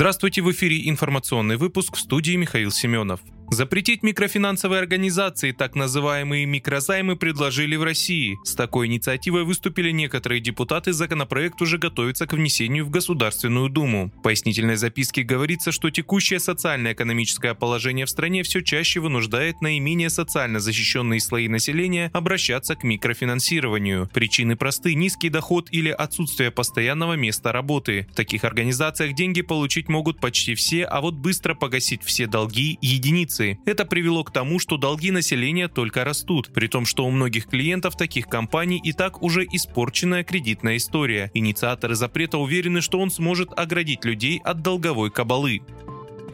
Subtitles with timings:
[0.00, 3.20] Здравствуйте, в эфире информационный выпуск в студии Михаил Семенов.
[3.52, 8.38] Запретить микрофинансовые организации, так называемые микрозаймы, предложили в России.
[8.44, 14.12] С такой инициативой выступили некоторые депутаты, законопроект уже готовится к внесению в Государственную Думу.
[14.16, 20.60] В пояснительной записке говорится, что текущее социально-экономическое положение в стране все чаще вынуждает наименее социально
[20.60, 24.08] защищенные слои населения обращаться к микрофинансированию.
[24.14, 28.06] Причины просты– низкий доход или отсутствие постоянного места работы.
[28.12, 33.39] В таких организациях деньги получить могут почти все, а вот быстро погасить все долги– единицы
[33.40, 33.58] инфляции.
[33.64, 37.96] Это привело к тому, что долги населения только растут, при том, что у многих клиентов
[37.96, 41.30] таких компаний и так уже испорченная кредитная история.
[41.34, 45.60] Инициаторы запрета уверены, что он сможет оградить людей от долговой кабалы.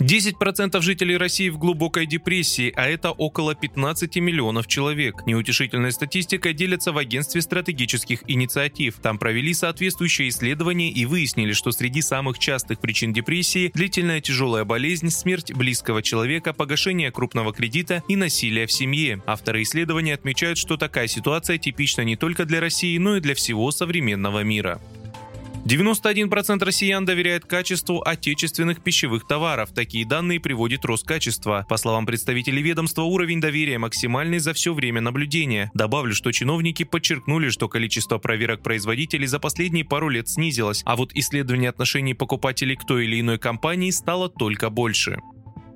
[0.07, 5.27] 10% жителей России в глубокой депрессии, а это около 15 миллионов человек.
[5.27, 8.99] Неутешительной статистикой делятся в агентстве стратегических инициатив.
[9.03, 15.11] Там провели соответствующее исследование и выяснили, что среди самых частых причин депрессии длительная тяжелая болезнь,
[15.11, 19.21] смерть близкого человека, погашение крупного кредита и насилие в семье.
[19.27, 23.73] Авторы исследования отмечают, что такая ситуация типична не только для России, но и для всего
[23.73, 24.81] современного мира.
[25.67, 29.71] 91% россиян доверяет качеству отечественных пищевых товаров.
[29.75, 31.67] Такие данные приводит Роскачество.
[31.69, 35.73] По словам представителей ведомства, уровень доверия максимальный за все время наблюдения.
[35.75, 41.11] Добавлю, что чиновники подчеркнули, что количество проверок производителей за последние пару лет снизилось, а вот
[41.15, 45.19] исследование отношений покупателей к той или иной компании стало только больше.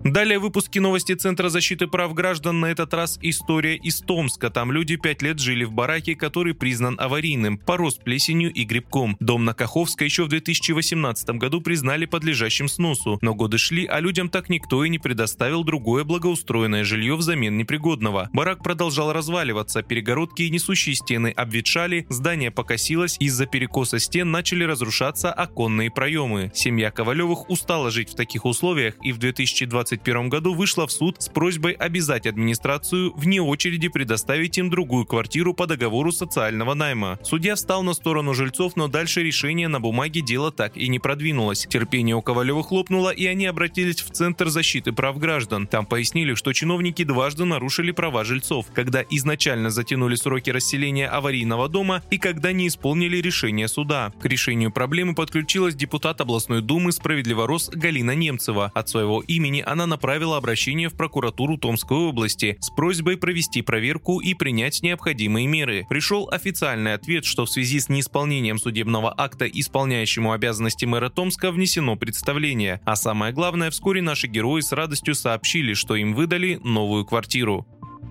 [0.05, 2.61] Далее выпуски новости Центра защиты прав граждан.
[2.61, 4.49] На этот раз история из Томска.
[4.49, 9.19] Там люди пять лет жили в бараке, который признан аварийным, порос плесенью и грибком.
[9.21, 13.19] Дом на Каховской еще в 2018 году признали подлежащим сносу.
[13.21, 18.31] Но годы шли, а людям так никто и не предоставил другое благоустроенное жилье взамен непригодного.
[18.33, 25.31] Барак продолжал разваливаться, перегородки и несущие стены обветшали, здание покосилось, из-за перекоса стен начали разрушаться
[25.31, 26.51] оконные проемы.
[26.55, 31.17] Семья Ковалевых устала жить в таких условиях и в 2020 2021 году вышла в суд
[31.21, 37.19] с просьбой обязать администрацию вне очереди предоставить им другую квартиру по договору социального найма.
[37.23, 41.67] Судья встал на сторону жильцов, но дальше решение на бумаге дело так и не продвинулось.
[41.69, 45.67] Терпение у Ковалева хлопнуло, и они обратились в Центр защиты прав граждан.
[45.67, 52.03] Там пояснили, что чиновники дважды нарушили права жильцов, когда изначально затянули сроки расселения аварийного дома
[52.11, 54.13] и когда не исполнили решение суда.
[54.21, 58.71] К решению проблемы подключилась депутат областной думы «Справедливорос» Галина Немцева.
[58.75, 64.21] От своего имени она она направила обращение в прокуратуру Томской области с просьбой провести проверку
[64.21, 65.87] и принять необходимые меры.
[65.89, 71.97] Пришел официальный ответ, что в связи с неисполнением судебного акта исполняющему обязанности мэра Томска внесено
[71.97, 72.83] представление.
[72.85, 77.67] А самое главное, вскоре наши герои с радостью сообщили, что им выдали новую квартиру.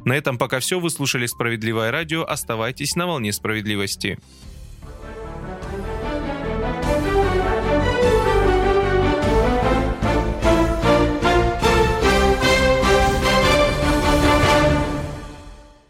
[0.06, 0.80] На этом пока все.
[0.80, 2.24] Вы слушали «Справедливое радио».
[2.24, 4.18] Оставайтесь на волне справедливости.